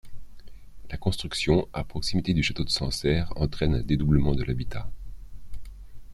[0.89, 4.89] La construction, à proximité, du château de Sancerre, entraîne un dédoublement de l'habitat.